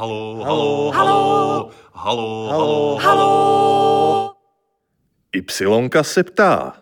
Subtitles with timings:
[0.00, 4.32] Halo, halo, halo, halo, halo, halo.
[5.32, 6.72] Ypsilonka se ptá.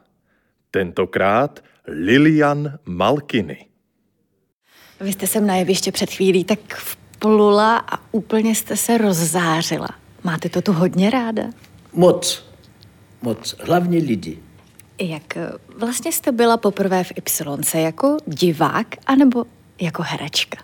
[0.70, 3.66] Tentokrát Lilian Malkiny.
[5.00, 9.88] Vy jste sem na jeviště před chvílí tak vplula a úplně jste se rozzářila.
[10.24, 11.42] Máte to tu hodně ráda?
[11.92, 12.44] Moc.
[13.22, 13.54] Moc.
[13.60, 14.38] Hlavně lidi.
[15.00, 19.44] Jak eh, vlastně jste byla poprvé v Ypsilonce jako divák anebo
[19.80, 20.58] jako herečka?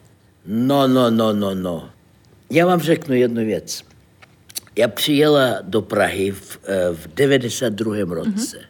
[0.46, 1.93] No, no, no, no, no.
[2.54, 3.84] Já vám řeknu jednu věc.
[4.76, 8.14] Já přijela do Prahy v, eh, v 92.
[8.14, 8.58] roce.
[8.58, 8.66] Mm-hmm.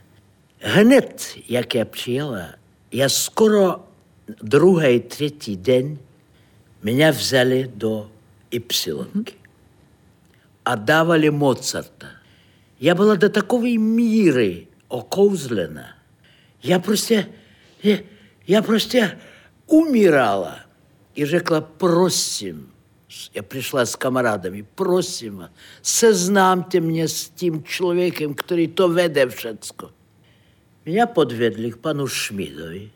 [0.61, 2.49] Hned, jak já přijela,
[2.93, 3.85] já skoro
[4.43, 5.99] druhý, třetí den
[6.83, 8.11] mě vzali do
[8.51, 9.35] Ypsilonky
[10.65, 12.09] a dávali Mozarta.
[12.81, 15.87] Já byla do takové míry okouzlena.
[16.63, 17.27] Já prostě,
[17.83, 17.97] já,
[18.49, 19.19] já prostě
[19.67, 20.61] umírala.
[21.17, 22.74] И řekla, prosím,
[23.34, 25.50] я пришла с камарадами, prosím vás,
[25.82, 29.92] seznámte mě s tím člověkem, který to vede všecko.
[30.86, 32.92] Меня подведли к пану Шмидоvi,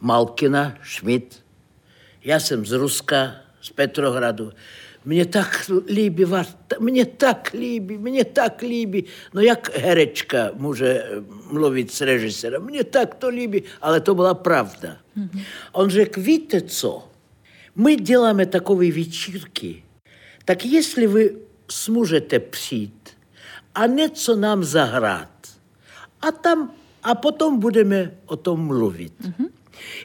[0.00, 1.42] Малкина, Шмид.
[2.24, 4.52] Я jsem z Ruska, z Petrohradu.
[5.04, 9.04] Mně tak líbí vás, mně tak líbí, mně tak líbí.
[9.34, 11.04] No jak herečka může
[11.50, 12.62] mluvit s režisérem?
[12.64, 14.96] Mně tak to líbí, ale to byla pravda.
[15.18, 15.44] Mm-hmm.
[15.72, 17.08] On řekl, víte co,
[17.75, 19.83] my děláme takové večírky,
[20.45, 21.37] tak jestli vy
[21.71, 23.09] smůžete přijít
[23.75, 25.29] a něco nám zahrát,
[26.21, 26.71] a tam,
[27.03, 29.13] a potom budeme o tom mluvit.
[29.21, 29.47] Mm-hmm.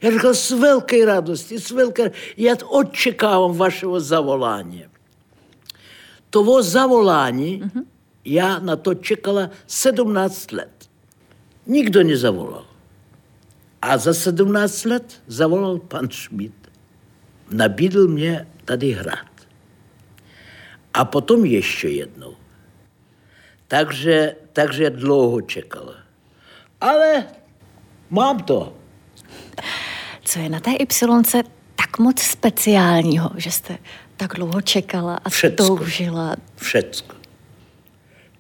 [0.03, 4.85] Já říkal, s velké radostí, s velké, já očekávám vašeho zavolání.
[6.31, 7.85] Toho zavolání, mm-hmm.
[8.25, 10.91] já na to čekala 17 let.
[11.67, 12.67] Nikdo nezavolal.
[13.83, 16.60] A za 17 let zavolal pan Schmidt.
[17.51, 19.27] Nabídl mě tady hrát.
[20.95, 22.35] A potom ještě jednou.
[23.69, 25.95] Takže, takže dlouho čekala.
[26.81, 27.25] Ale
[28.11, 28.77] mám to.
[30.25, 31.43] Co je na té Ypsilonce
[31.77, 33.79] tak moc speciálního, že jste
[34.17, 35.67] tak dlouho čekala a Všecko.
[35.67, 36.37] toužila?
[36.57, 37.15] Všecko.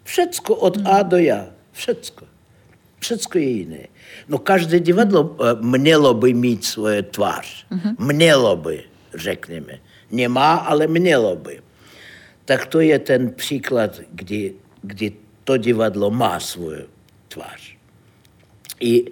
[0.04, 1.46] Všecko od A do Já.
[1.72, 2.26] Všecko.
[2.98, 3.86] Všecko je jiné.
[4.28, 7.66] No každé divadlo eh, mělo by mít svoje tvář.
[7.98, 8.84] Mělo by,
[9.14, 9.78] řekněme.
[10.10, 11.60] Nemá, ale mělo by.
[12.44, 15.12] Tak to je ten příklad, kdy, kdy
[15.44, 16.72] to divadlo má svou
[17.28, 17.76] tvář.
[18.80, 19.04] I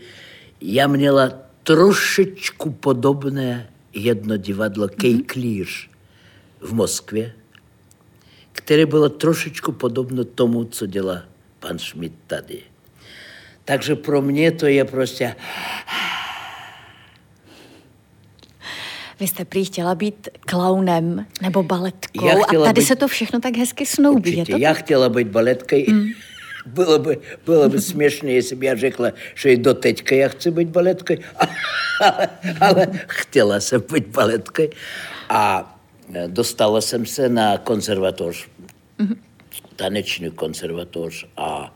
[0.61, 1.33] já měla
[1.63, 5.91] trošičku podobné jedno divadlo Kejklíř
[6.61, 7.33] v Moskvě,
[8.53, 11.23] které bylo trošičku podobno tomu, co dělá
[11.61, 12.63] pan Schmidt tady.
[13.65, 15.37] Takže pro mě to je prostě...
[19.20, 23.08] Vy jste prý chtěla být klaunem nebo baletkou Já a chtěla tady být- se to
[23.08, 24.32] všechno tak hezky snoubí.
[24.32, 24.52] Je Určitě.
[24.52, 24.84] to Já tak?
[24.84, 25.86] chtěla být baletkой.
[26.74, 30.52] Было бы, было бы смешно, если бы я řekla, že i do teďka já chci
[30.52, 31.18] být baletkой.
[32.00, 32.30] ale,
[32.62, 34.70] ale chtěla jsem být baletkой.
[35.30, 35.76] A
[36.14, 38.48] eh, dostala jsem se na konzervatoř,
[39.76, 41.76] taneční konzervatoř a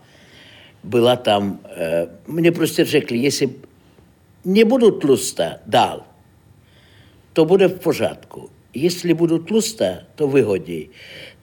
[0.84, 3.50] byla tam, eh, mě prostě řekli, jestli
[4.44, 6.04] nebudu tlustá dál,
[7.33, 8.49] to bude v pořádku.
[8.73, 9.85] Jestli budu tlustá,
[10.15, 10.89] to vyhodí.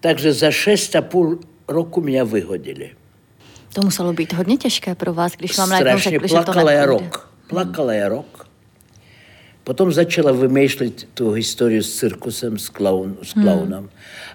[0.01, 2.91] Takže za šest a půl roku mě vyhodili.
[3.73, 6.87] To muselo být hodně těžké pro vás, když vám najednou řekli, že to nepůjde.
[6.87, 7.33] rok.
[7.47, 8.49] Plakala já rok.
[9.65, 13.91] Potom začala vymýšlet tu historii s cirkusem, s, klaun, s klaunem.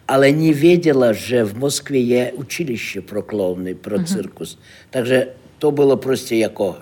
[0.08, 4.60] Ale nevěděla, že v Moskvě je učiliště pro klauny, pro cirkus.
[4.90, 5.28] Takže
[5.60, 6.78] to bylo prostě jako,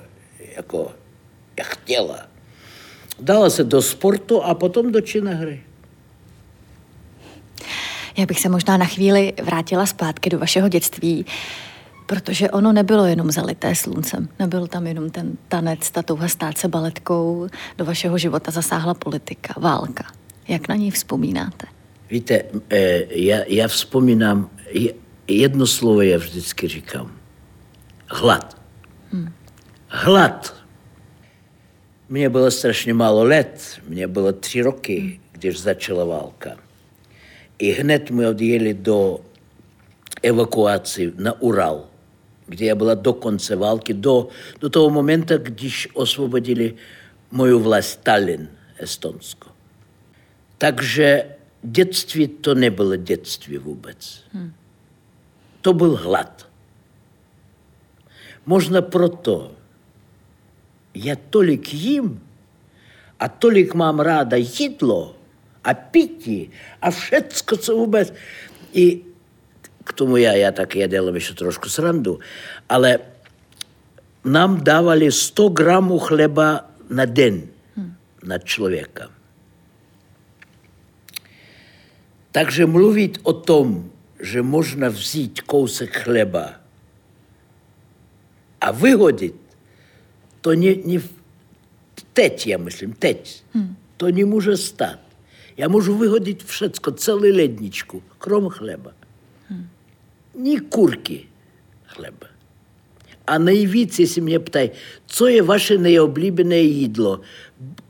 [0.55, 0.91] jako
[1.57, 2.32] já chtěla.
[3.19, 5.63] Dala se do sportu a potom do činné hry.
[8.17, 11.25] Já bych se možná na chvíli vrátila zpátky do vašeho dětství,
[12.05, 14.29] protože ono nebylo jenom zalité sluncem.
[14.39, 17.47] Nebyl tam jenom ten tanec, ta touha stát se baletkou.
[17.77, 20.03] Do vašeho života zasáhla politika, válka.
[20.47, 21.67] Jak na ní vzpomínáte?
[22.09, 24.93] Víte, eh, já, já vzpomínám, je-
[25.27, 27.11] jedno slovo já vždycky říkám.
[28.07, 28.57] Hlad.
[29.87, 30.55] Hlad.
[32.13, 33.81] Mně bylo strašně málo let.
[33.87, 36.57] Mně bylo tři roky, když začala válka.
[37.57, 39.19] I hned мы odjeli do
[40.21, 41.89] evakuaci na Ural,
[42.45, 44.27] kde já byla do konce války, do,
[44.59, 46.73] do toho momentu, když osvobodili
[47.31, 49.49] moju vlast Tallinn, Estonsko.
[50.57, 51.25] Takže
[51.63, 54.23] dětství to nebylo dětství vůbec.
[55.61, 56.49] To byl hlad.
[58.45, 59.62] Možná proto já
[61.15, 62.21] tolik jím
[63.19, 65.15] a tolik mám ráda jídlo
[65.63, 66.51] a pití
[66.81, 68.13] a všecko, co vůbec.
[68.73, 69.01] I
[69.83, 72.19] k tomu já, já tak já dělám ještě trošku srandu,
[72.69, 72.99] ale
[74.25, 77.47] nám dávali 100 gramů chleba na den
[78.23, 79.11] na člověka.
[82.31, 83.91] Takže mluvit o tom,
[84.21, 86.53] že možná vzít kousek chleba
[88.61, 89.42] a vyhodit,
[90.43, 90.99] то не, не
[91.95, 93.43] втечь, я myslím, teď.
[93.55, 93.79] Hmm.
[93.97, 94.99] To nemôže stať.
[95.55, 98.91] Ja môžu vyhodiť všetko, celú ledničku, krom chleba.
[99.47, 99.71] Hmm.
[100.35, 101.31] Ni курки
[101.87, 102.27] хлеба.
[103.25, 104.71] А наявіться, якщо мене питає,
[105.07, 107.23] що є ваше найоблюблене їдло?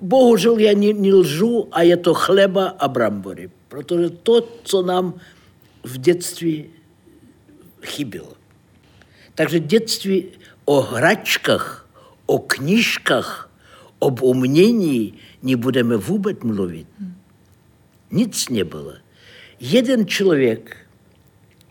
[0.01, 3.49] Богу жил, я не, не лжу, а я то хлеба абрамборі.
[3.67, 5.13] Про то, що нам
[5.83, 6.65] в дитинстві
[9.35, 10.25] Так що в дитинстві
[10.65, 11.79] о грачках–
[12.25, 13.49] o knížkách,
[13.99, 16.87] об umění nebudeme vůbec mluvit.
[18.11, 18.93] Nic nebylo.
[19.59, 20.77] Jeden člověk,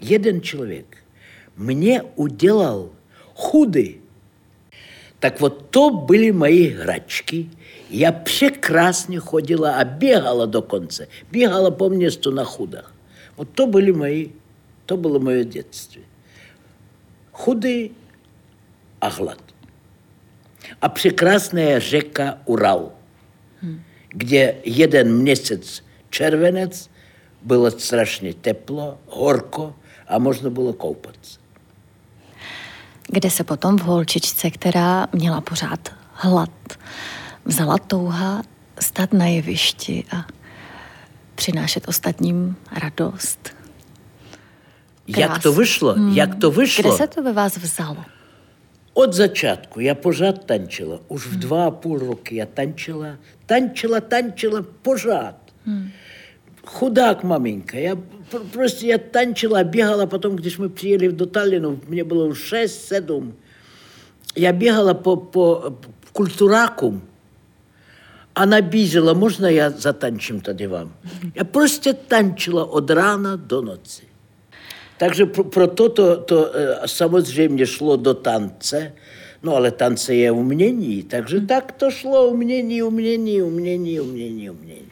[0.01, 0.97] jeden člověk
[1.57, 2.91] mě udělal
[3.35, 3.95] chudý.
[5.19, 7.49] Tak вот то были мои грачки.
[7.91, 11.07] Я прекрасно ходила, а бегала до конца.
[11.31, 12.93] Бегала по месту на худах.
[13.37, 14.31] Вот то были мои,
[14.87, 16.03] то было мое детство.
[17.31, 17.93] Худые,
[18.99, 19.11] а
[20.83, 22.91] a překrásná řeka Ural,
[23.63, 23.83] hmm.
[24.09, 26.91] kde jeden měsíc červenec
[27.43, 29.75] bylo strašně teplo, horko
[30.09, 31.17] a možno bylo koupat.
[33.09, 36.51] Kde se potom v holčičce, která měla pořád hlad,
[37.45, 38.43] vzala touha
[38.81, 40.27] stát na jevišti a
[41.35, 43.51] přinášet ostatním radost.
[45.07, 45.23] Krásný.
[45.23, 45.61] Jak to hmm.
[45.61, 45.95] vyšlo?
[45.95, 46.13] Hmm.
[46.13, 46.83] Jak to vyšlo?
[46.83, 48.05] Kde se to ve vás vzalo?
[48.95, 51.01] Od začátku já pořád tančila.
[51.09, 55.37] Už v dva a půl roky já tančila, tančila, tančila pořád.
[55.65, 55.91] Hmm.
[56.67, 57.79] Chudák maminka.
[57.79, 57.97] Já
[58.53, 63.35] prostě já tančila, běhala potom, když jsme přijeli do Talinu, mě bylo už 6, 7.
[64.37, 65.73] Já běhala po, po
[66.13, 67.03] kulturákům
[68.35, 70.93] a nabízela, možná já zatančím tady vám.
[71.35, 74.03] Já prostě tančila od rána do noci.
[75.03, 78.93] Takže pro, proto to, to e, samozřejmě šlo do tance,
[79.43, 84.89] no ale tance je umění, takže tak to šlo umění, umění, umění, umění, umění.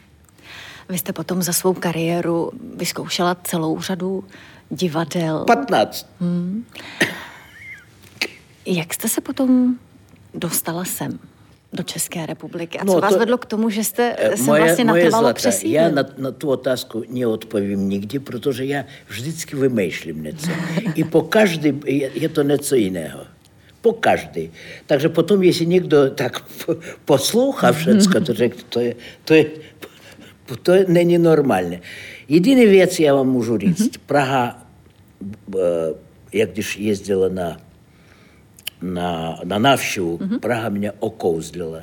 [0.89, 4.23] Vy jste potom za svou kariéru vyzkoušela celou řadu
[4.69, 5.45] divadel.
[5.47, 6.09] 15.
[6.19, 6.65] Hmm.
[8.65, 9.75] Jak jste se potom
[10.33, 11.19] dostala sem?
[11.73, 12.79] Do České republiky.
[12.79, 15.33] A co no, vás to, vedlo k tomu, že jste se moje, vlastně na trvalo
[15.33, 15.81] přesídlil?
[15.81, 20.51] Já na, na tu otázku neodpovím nikdy, protože já vždycky vymýšlím něco.
[20.95, 23.19] I po každý je, je to něco jiného.
[23.81, 24.51] Po každý.
[24.85, 26.43] Takže potom, jestli někdo tak
[27.05, 28.95] poslouchá všecko, to řekne, to je,
[29.25, 29.45] to je,
[30.63, 31.81] to je, není normálně.
[32.29, 33.97] Jediný věc já vám můžu říct.
[34.05, 34.67] Praha,
[35.55, 35.59] eh,
[36.33, 37.57] jak když jezdila na
[38.81, 40.17] na, na návštěvu.
[40.17, 40.39] Mm-hmm.
[40.39, 41.81] Praha mě okouzlila.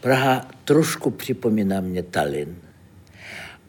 [0.00, 2.56] Praha trošku připomíná mě Tallinn.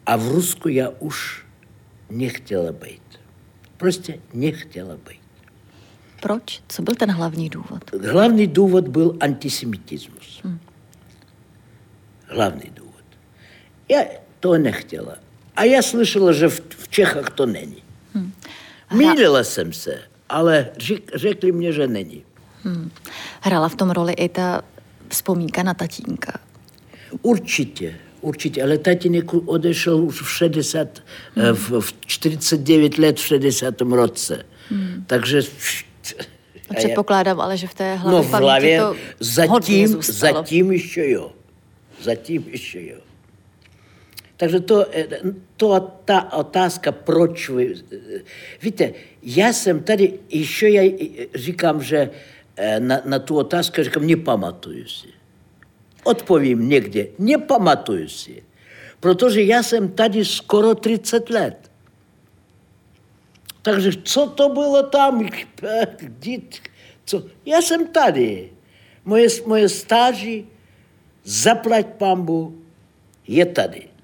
[0.06, 1.44] A v Rusku já už
[2.10, 3.02] nechtěla být.
[3.76, 5.26] Prostě nechtěla být.
[6.20, 6.62] Proč?
[6.68, 7.90] Co byl ten hlavní důvod?
[8.10, 10.40] Hlavní důvod byl antisemitismus.
[10.44, 10.58] Hmm.
[12.26, 13.04] Hlavní důvod.
[13.88, 14.00] Já
[14.40, 15.16] to nechtěla.
[15.56, 17.82] A já slyšela, že v, v Čechách to není.
[18.14, 18.32] Hmm.
[18.94, 22.24] Mýlila jsem se, ale řek, řekli mě, že není.
[22.66, 22.90] Hmm.
[23.40, 24.62] Hrála v tom roli i ta
[25.08, 26.40] vzpomínka na tatínka.
[27.22, 30.88] Určitě, určitě, ale tatínek odešel už v 60,
[31.34, 31.52] hmm.
[31.52, 33.80] v, v 49 let v 60.
[33.80, 34.46] roce.
[34.70, 35.04] Hmm.
[35.06, 35.42] Takže
[36.70, 41.32] a předpokládám, ale že v té hlavě, no, v hlavě to zatím, zatím ještě jo.
[42.02, 42.98] Zatím ještě jo.
[44.36, 45.06] Takže to, eh,
[45.56, 47.74] to ta otázka, proč vy...
[47.92, 48.20] Eh,
[48.62, 48.92] víte,
[49.22, 50.82] já jsem tady, ještě já
[51.34, 52.10] říkám, že Eh,
[52.78, 55.08] na, na tu otázku, říkám, nepamatuju si.
[56.04, 58.42] Odpovím někde, nepamatuju si.
[59.00, 61.70] Protože já jsem tady skoro 30 let.
[63.62, 65.28] Takže co to bylo tam?
[67.04, 67.22] Co?
[67.46, 68.50] Já jsem tady.
[69.04, 70.46] Moje, moje stáži,
[71.24, 72.62] zaplať pambu,
[73.28, 73.95] je tady.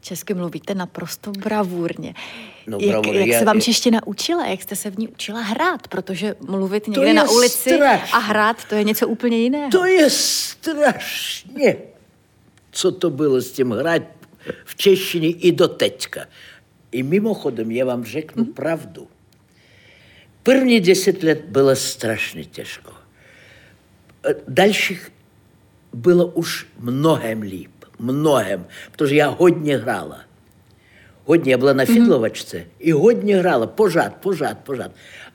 [0.00, 2.14] Česky mluvíte naprosto bravurně.
[2.66, 4.46] No, jak, jak se vám čeština učila?
[4.46, 5.88] Jak jste se v ní učila hrát?
[5.88, 8.12] Protože mluvit někde na ulici strašně.
[8.12, 9.70] a hrát, to je něco úplně jiného.
[9.70, 11.76] To je strašně.
[12.70, 14.02] Co to bylo s tím hrát
[14.64, 16.26] v češtině i do teďka.
[16.92, 18.52] I mimochodem, já vám řeknu hmm.
[18.52, 19.08] pravdu.
[20.42, 22.92] První deset let bylo strašně těžko.
[24.48, 25.12] Dalších
[25.92, 30.19] bylo už mnohem líp многим, protože já hodně hrála.
[31.25, 34.91] Hodně, já byla na fidlovačce i hodně hrála, pořád, pořád, pořád.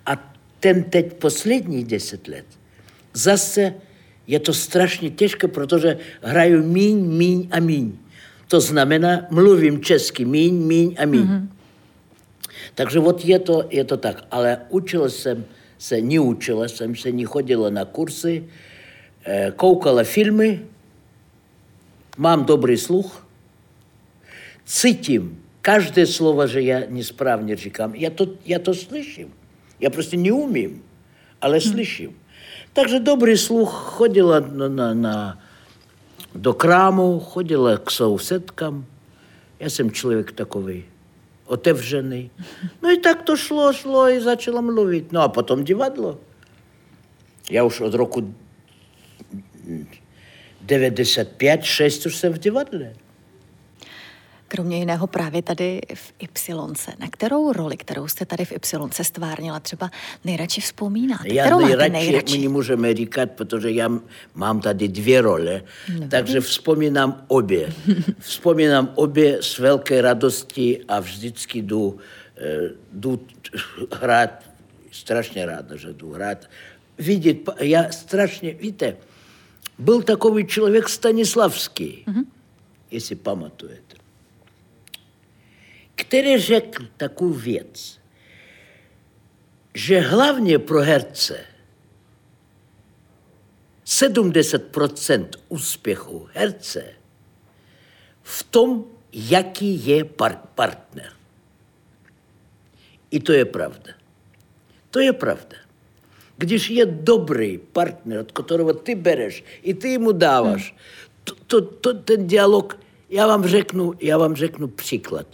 [0.06, 2.46] A ten teď posledních deset let
[3.14, 3.74] zase
[4.26, 7.92] je to strašně těžké, protože hraju míň, míň a míň.
[8.48, 11.26] To znamená, mluvím česky míň, míň a míň.
[11.26, 11.46] Mm-hmm.
[12.74, 14.24] Takže вот je to, je to tak.
[14.30, 15.44] Ale učila jsem
[15.78, 18.44] se, neučila jsem se, nechodila na kursy,
[19.24, 20.60] eh, koukala filmy,
[22.17, 23.21] Мам добрий слух.
[24.65, 25.37] Цитим.
[25.61, 27.93] Каждое слово же я несправне рекам.
[27.93, 29.29] Я то, я то слышим.
[29.79, 30.79] Я просто не умею,
[31.39, 32.13] але слышим.
[32.73, 35.37] Так Также добрий слух ходила на, на, на,
[36.33, 38.85] до краму, ходила к сауседкам.
[39.59, 40.85] Я сам чоловік таковий
[41.47, 42.31] отевжений.
[42.81, 45.05] Ну і так то йшло, йшло і почала мовити.
[45.11, 46.17] Ну, а потім дівадло.
[47.49, 48.23] Я уж від року
[50.65, 52.93] 95, 6 už jsem v divadle.
[54.47, 59.59] Kromě jiného právě tady v ypsilonce, Na kterou roli, kterou jste tady v ypsilonce stvárnila,
[59.59, 59.91] třeba
[60.25, 61.33] nejradši vzpomínáte?
[61.33, 63.89] Já kterou nejradši, nejradši, my nemůžeme říkat, protože já
[64.35, 65.63] mám tady dvě role,
[65.99, 66.07] no.
[66.07, 67.73] takže vzpomínám obě.
[68.19, 71.97] vzpomínám obě s velké radostí a vždycky jdu,
[72.37, 73.19] eh, jdu
[73.93, 74.43] hrát,
[74.91, 76.45] strašně ráda, že jdu hrát.
[76.97, 78.97] Vidět, já strašně, víte,
[79.77, 82.05] byl takový člověk Stanislavský,
[82.91, 83.95] jestli pamatujete,
[85.95, 87.99] který řekl takovou věc,
[89.73, 91.45] že hlavně pro herce
[93.85, 96.93] 70% úspěchu herce
[98.23, 101.11] v tom, jaký je par- partner.
[103.11, 103.93] I to je pravda.
[104.89, 105.57] To je pravda.
[106.37, 110.73] Když je добрый партнер, от которого ты берешь, и ты ему даваш,
[111.25, 111.35] mm.
[111.47, 112.75] то, то, то діалог,
[113.09, 115.25] я вам рекну, я вам рекну приклад.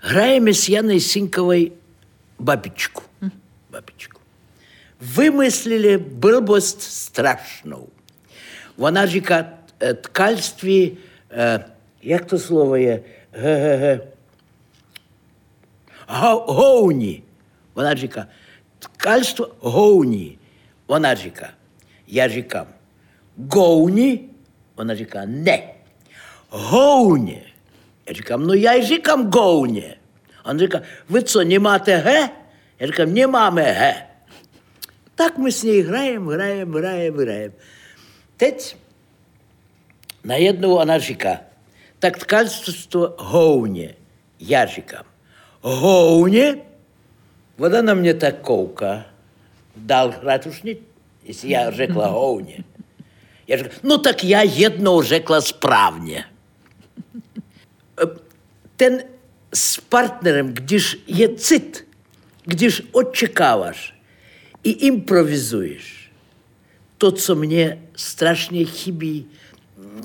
[0.00, 1.72] Граємо з Яною Синьковой
[2.38, 3.02] бабічку.
[3.22, 3.30] Mm.
[3.72, 4.20] бабічку.
[5.00, 7.88] Вимислили билбост страшну.
[8.76, 10.98] Вона жіка е, ткальстві,
[11.30, 11.64] е,
[12.02, 13.00] як то слово є?
[13.32, 14.00] Ге-ге-ге.
[16.06, 17.22] Гоуні
[18.84, 20.38] ткальство Гоуні.
[20.88, 21.50] Вона ріка.
[22.06, 22.66] Я рікам.
[23.50, 24.28] Гоуні,
[24.76, 25.74] вона ріка не.
[26.50, 27.42] Гоуні.
[28.06, 29.96] Я рікам, ну я й рікам гоуні.
[30.48, 32.28] Він ріка, ви що, не мате ге?
[32.80, 34.06] Я рікам, не маємо ге.
[35.14, 37.54] Так ми з нею граємо, граємо, граємо, граємо.
[38.36, 38.76] Тець
[40.24, 41.40] на одного вона ріка.
[41.98, 43.94] Так ткальство гоуні.
[44.38, 45.04] Я рікам.
[45.62, 46.54] Гоуні–
[47.94, 49.06] mě tak kouká.
[49.76, 50.72] Dál hrát už ne,
[51.24, 52.64] jestli já řekla houně.
[53.48, 56.24] Já říkám, no tak já jednou řekla správně
[58.76, 59.04] ten
[59.54, 61.88] s partnerem, když je cit,
[62.44, 63.94] když očekáváš
[64.62, 66.10] i improvizuješ,
[66.98, 69.26] to, co mě strašně chybí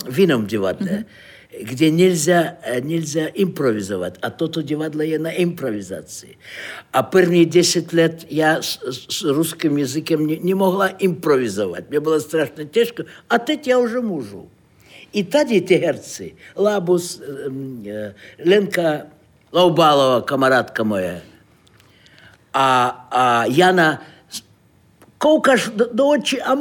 [0.09, 1.05] v jiném divadle, mm-hmm.
[1.49, 4.17] Kde nelze, nelze improvizovat.
[4.21, 6.37] A toto divadlo je na improvizaci.
[6.93, 8.79] A první deset let já s,
[9.09, 11.89] s ruským jazykem ne, nemohla improvizovat.
[11.89, 13.03] Mě bylo strašně těžko.
[13.29, 14.49] A teď já už můžu.
[15.13, 18.15] I tady ty herci, Labus, em, eh,
[18.45, 19.01] Lenka
[19.53, 21.21] Laubálova, kamarádka moje,
[22.53, 24.01] a, a Jana,
[25.17, 26.53] koukáš do, do očí a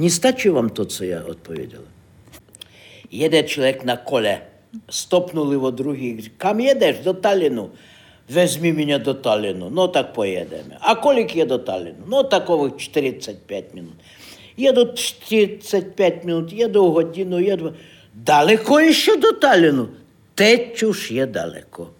[0.00, 0.40] můžeš jim, jim provizovat.
[0.40, 1.84] Nestačí vám to, co já odpověděla.
[3.10, 4.42] Jede člověk na kole,
[4.90, 6.98] stopnul jeho druhý, říká, kam jedeš?
[6.98, 7.70] Do Talinu.
[8.28, 9.70] Vezmi mě do Talinu.
[9.70, 10.76] No tak pojedeme.
[10.80, 12.04] A kolik je do Talinu?
[12.06, 13.94] No takových 45 minut.
[14.56, 17.74] Jedu 45 minut, jedu hodinu, jedu...
[18.14, 19.90] Daleko ještě do Talinu?
[20.34, 21.94] Teď už je daleko.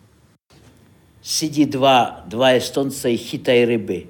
[1.23, 4.07] Sedí dva, dva Estonce i chytají ryby.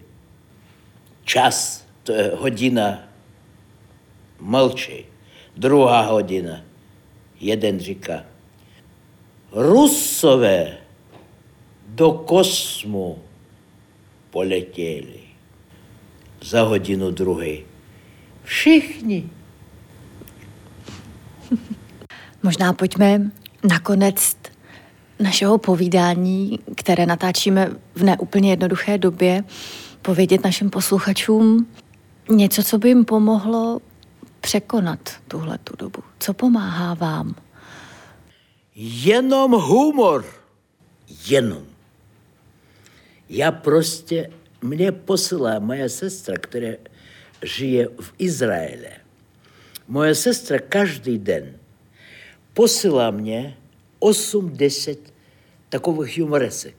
[1.25, 3.10] Čas, to je hodina,
[4.41, 5.05] mlčí.
[5.57, 6.61] Druhá hodina.
[7.41, 8.25] Jeden říká,
[9.53, 10.79] Rusové
[11.89, 13.19] do kosmu
[14.31, 15.21] poletěli.
[16.43, 17.65] Za hodinu druhý.
[18.45, 19.29] Všichni.
[22.43, 23.31] Možná pojďme
[23.69, 24.37] nakonec
[25.21, 29.45] našeho povídání, které natáčíme v neúplně jednoduché době,
[30.03, 31.67] povědět našim posluchačům
[32.31, 33.81] něco, co by jim pomohlo
[34.41, 36.03] překonat tuhle tu dobu.
[36.19, 37.35] Co pomáhá vám?
[38.75, 40.25] Jenom humor.
[41.27, 41.67] Jenom.
[43.29, 44.31] Já prostě,
[44.63, 46.77] mě posílá moja sestra, která
[47.43, 48.91] žije v Izraele.
[49.89, 51.59] Moje sestra každý den
[52.55, 53.57] posílá mě
[54.01, 54.97] 8-10
[55.69, 56.75] takových humoresek.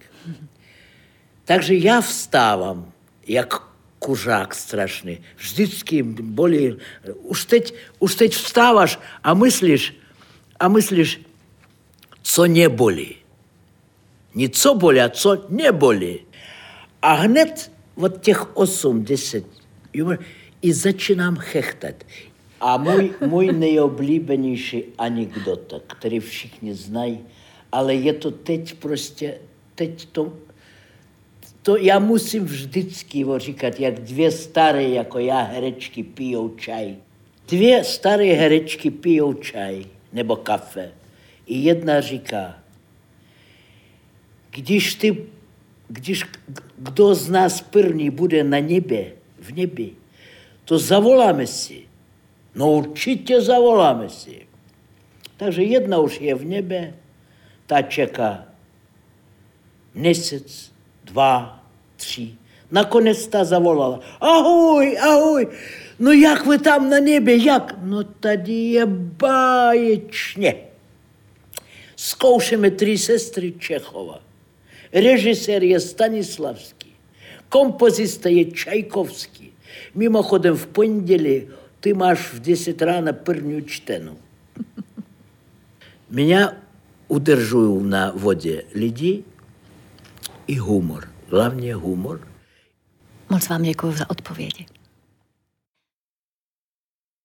[1.45, 2.91] Takže já vstávám,
[3.27, 3.70] jak
[4.01, 5.21] kuřák strašný.
[5.37, 6.77] Vždycky bolí.
[7.21, 9.93] Už teď, už teď vstáváš a myslíš,
[10.59, 11.21] a myslíš,
[12.21, 13.15] co nebolí.
[14.35, 16.19] Не co bolí, a co nebolí.
[17.01, 19.45] A hned od těch 8, 10
[20.61, 21.95] i začínám chechtat.
[22.61, 27.19] A můj, můj nejoblíbenější anekdota, který všichni znají,
[27.71, 29.37] ale je to teď prostě,
[29.75, 30.33] teď to,
[31.61, 36.95] to já musím vždycky říkat, jak dvě staré jako já herečky pijou čaj.
[37.47, 40.91] Dvě staré herečky pijou čaj nebo kafe.
[41.45, 42.57] I jedna říká,
[44.51, 45.25] když ty,
[45.87, 46.25] když
[46.77, 49.91] kdo z nás první bude na nebě, v nebi,
[50.65, 51.81] to zavoláme si.
[52.55, 54.47] No určitě zavoláme si.
[55.37, 56.93] Takže jedna už je v nebe,
[57.65, 58.45] ta čeká
[59.93, 60.70] měsíc,
[61.11, 61.55] два,
[61.97, 62.27] три.
[62.71, 63.99] Наконець та заволала.
[64.19, 65.47] Агой, агой.
[65.99, 67.75] Ну як ви там на небі, як?
[67.85, 68.85] Ну тоді є
[69.19, 70.55] баєчне.
[71.95, 74.19] З ковшами три сестри Чехова.
[74.91, 76.91] Режисер є Станіславський,
[77.49, 79.51] композист є Чайковський.
[79.95, 81.47] Мимоходом в понеділі
[81.79, 84.11] ти маєш в 10 рано перню чтену.
[86.09, 86.53] Меня
[87.07, 89.23] удержує на воді ліді
[90.47, 91.07] i humor.
[91.31, 92.27] Hlavně humor.
[93.29, 94.65] Moc vám děkuji za odpovědi.